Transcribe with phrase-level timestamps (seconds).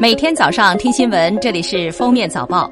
[0.00, 2.70] 每天早上听新闻，这里是封面早报。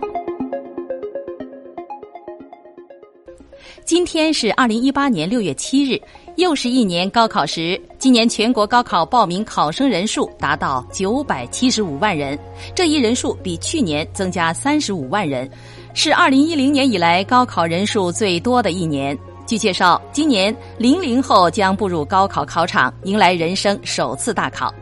[3.84, 6.00] 今天是二零一八年六月七日，
[6.36, 7.80] 又是一年高考时。
[7.98, 12.38] 今年全国高考报名考生人数达到九百七十五万人，
[12.76, 15.50] 这一人数比去年增加三十五万人，
[15.94, 19.18] 是二零一零年以来高考人数最多的一年。
[19.48, 24.72] 据介绍，今年零零后将步入高考考场，迎来人生首次大考。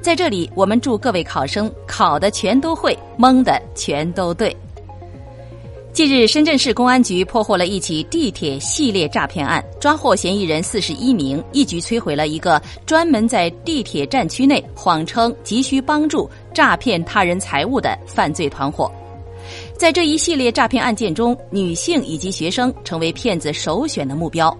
[0.00, 4.56] 在这里，我们祝各位考生考的全都会，蒙的全都对。
[5.92, 18.90] 近日，深圳市公安局破获了一起地铁系列诈骗案，抓获嫌疑人四十一名，一举摧毁了一个专门在地铁站区内谎称急需帮助诈骗他人财物的犯罪团伙。
[19.76, 24.56] 在这一系列诈骗案件中，女性以及学生成为骗子首选的目标。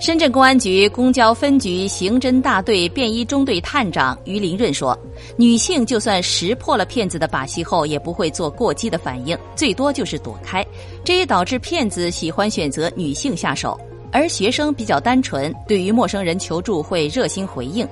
[0.00, 4.98] 深圳公安局公交分局刑侦大队便衣中队探长于林润说
[5.36, 10.64] ：“女性就算识破了骗子的把戏后，也不会做过激的反应，最多就是躲开。
[11.04, 13.78] 这也导致骗子喜欢选择女性下手。
[14.10, 17.86] 而学生比较单纯，对于陌生人求助会热心回应。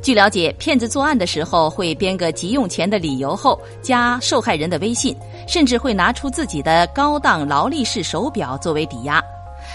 [0.00, 5.12] 据了解，骗子作案的时候会编个急用钱的理由后加受害人的微信，
[5.48, 9.20] 甚至会拿出自己的高档劳力士手表作为抵押。”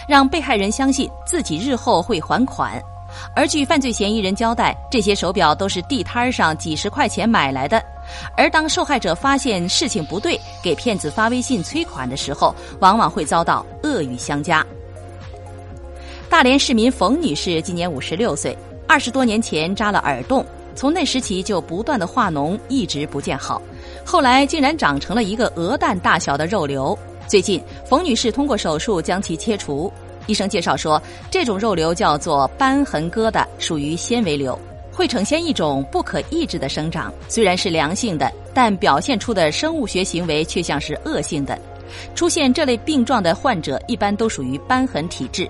[0.07, 2.81] 让被害人相信自己日后会还款，
[3.35, 7.83] 而据犯罪嫌疑人交代，这些手表都是地摊上几十块钱买来的。
[8.37, 14.65] 而当受害者发现事情不对，给骗子发微信催款的时候，往往会遭到恶语相加。
[16.29, 23.61] 大连市民冯女士今年五十六岁，二十多年前扎了耳洞，从那时起就不断的化脓，一直不见好，
[24.05, 26.97] 后来竟然长成了一个鹅蛋大小的肉瘤。
[27.27, 29.91] 最近，冯女士通过手术将其切除。
[30.27, 34.57] 医生介绍说，这种肉瘤叫做瘢痕疙瘩，属于纤维瘤，
[34.91, 37.13] 会呈现一种不可抑制的生长。
[37.27, 41.57] 虽然是良性的，但表现出的生物学行为却像是恶性的。
[42.13, 45.49] 出现这类病状的患者一般都属于瘢痕体质。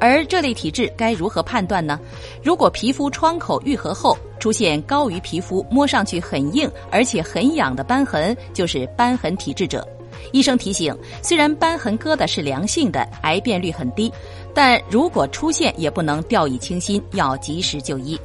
[0.00, 1.98] 而这类体质该如何判断呢？
[2.42, 9.86] 如果皮肤创口愈合后出现高于皮肤、摸上去很硬而且很痒的瘢痕，就是瘢痕体质者。
[10.32, 14.12] 医生提醒：虽然瘢痕疙瘩是良性的，癌变率很低，
[14.52, 18.18] 但如果出现，也不能掉以轻心，要及时就医。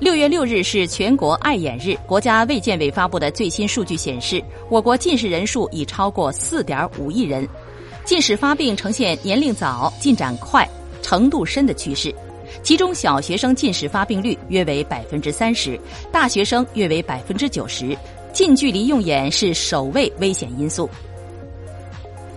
[0.00, 7.48] 六月六日是全国爱眼日，国家卫健委发布的最新数据显示，我国近视人数已超过四点五亿人，
[8.08, 10.66] 近视发病呈现年龄早、进展快、
[11.02, 12.10] 程度深的趋势，
[12.62, 15.78] 其中小学生近视发病率约为百分之三十，
[16.10, 17.94] 大学生约为百分之九十。
[18.32, 20.88] 近距离用眼是首位危险因素。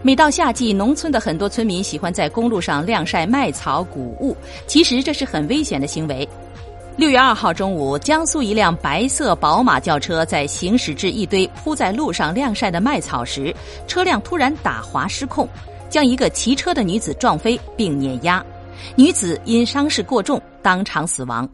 [0.02, 4.36] 每到夏季，农村的很多村民喜欢在公路上晾晒麦草、谷物，
[4.68, 6.28] 其实这是很危险的行为。
[6.98, 13.56] 六月二号中午，江苏一辆白色宝马轿车在行驶至一堆铺在路上晾晒的麦草时，
[13.88, 15.48] 车辆突然打滑失控，
[15.90, 18.46] 将一个骑车的女子撞飞并碾压，
[18.96, 21.48] 女子因伤势过重当场死亡。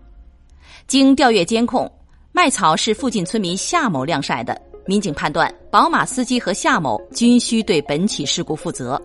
[0.88, 1.90] 经调阅监控。
[2.34, 9.02] 麦草是附近村民夏某晾晒的，民警判断宝马司机和夏某均需对本起事故负责。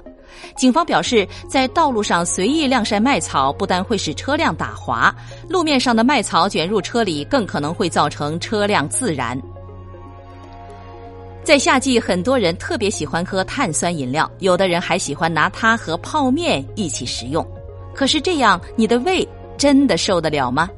[0.57, 5.15] 警方表示，在道路上随意晾晒麦草，不但会使车辆打滑，
[5.49, 9.41] 路面上的麦草卷入车里，更可能会造成车辆自燃。
[11.45, 17.45] 在夏季，很多人特别喜欢喝碳酸饮料，有的人还喜欢拿它和泡面一起食用。
[17.95, 19.27] 可是这样，你的胃
[19.59, 20.69] 真的受得了吗？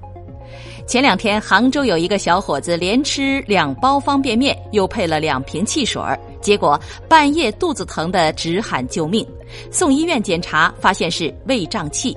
[0.87, 6.79] 前两天，杭州有一个小伙子连吃两包方便面，又配了两瓶汽水儿，结果
[7.09, 9.27] 半夜肚子疼的直喊救命，
[9.71, 12.15] 送医院检查发现是胃胀气，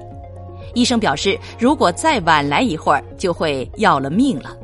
[0.74, 4.56] 医生表示如果再晚来一会儿就会要了命了。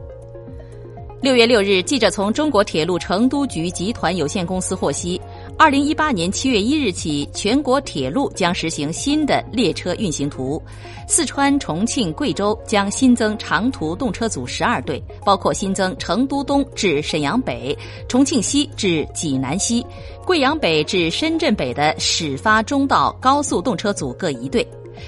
[1.22, 5.20] 六月六日，记者从中国铁路成都局集团有限公司获悉。
[5.64, 10.62] 二零一八年七月一日起，全国铁路将实行新的列车运行图。
[11.08, 17.74] 四川、重庆、贵州将新增长途动车组十二对，包括新增成都东至沈阳北、
[18.10, 19.86] 重庆西至济南西、
[20.26, 24.68] 贵阳北至深圳北的始发终到高速动车组各一对。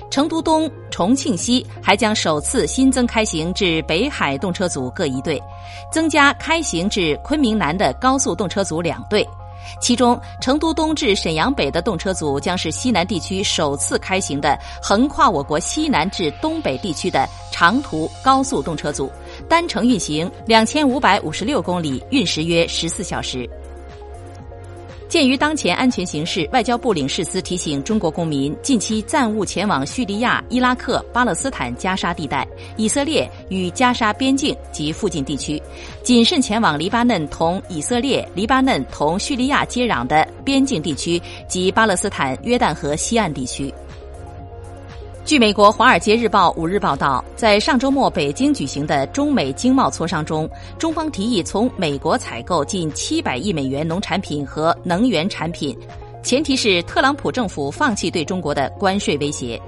[0.09, 5.37] 成都东、重庆西还将首次新增开行至北海动车组各一对，
[5.91, 9.27] 增加开行至昆明南的高速动车组两对。
[9.79, 19.11] 其中，成都东至沈阳北的动车组将是西南地区首次开行的横跨我国西南至东北地区的长途高速动车组，
[19.49, 23.49] 单程运行两千五百五十六公里，运时约十四小时。
[25.15, 32.45] 鉴于当前安全形势，外交部领事司提醒中国公民近期暂勿前往叙利亚、伊拉克、巴勒斯坦加沙地带、
[32.75, 35.57] 以色列与加沙边境及附近地区，
[36.03, 41.17] 谨慎前往黎巴嫩同以色列、黎巴嫩同叙利亚接壤的边境地区
[41.47, 43.73] 及巴勒斯坦约旦河西岸地区。
[45.25, 55.75] 据美国《华尔街日报》五日报道，在上周末北京举行的中美经贸磋商中，中方提议从美国采购近七百亿美元农产品和能源产品，
[56.21, 59.59] 前提是特朗普政府放弃对中国的关税威胁。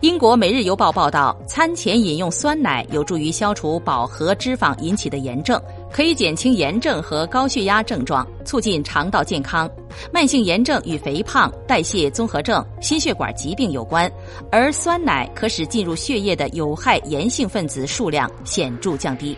[0.00, 5.60] 英国《每日邮报》报道，餐前饮用酸奶有助于消除饱和脂肪引起的炎症。
[5.90, 9.70] 可以减轻炎症和高血压症状，促进肠道健康。
[10.12, 14.10] 慢性炎症与肥胖、代谢综合症、心血管疾病有关，
[14.52, 19.34] 而酸奶可使进入血液的有害炎性分子数量显著降低。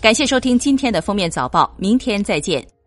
[0.00, 2.77] 感谢收听今天的封面早报，明天再见。